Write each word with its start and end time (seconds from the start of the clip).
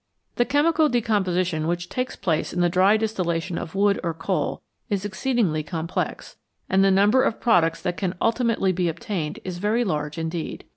The 0.37 0.45
chemical 0.45 0.89
decomposition 0.89 1.67
which 1.67 1.87
takes 1.87 2.15
place 2.15 2.53
in 2.53 2.61
the 2.61 2.69
dry 2.69 2.97
distillation 2.97 3.59
of 3.59 3.75
wood 3.75 3.99
or 4.03 4.15
coal 4.15 4.63
is 4.89 5.05
exceedingly 5.05 5.61
complex, 5.61 6.37
and 6.67 6.83
the 6.83 6.89
number 6.89 7.21
of 7.21 7.39
products 7.39 7.83
that 7.83 7.97
can 7.97 8.15
ultimately 8.19 8.71
be 8.71 8.89
obtained 8.89 9.37
is 9.43 9.59
very 9.59 9.83
large 9.83 10.17
indeed. 10.17 10.65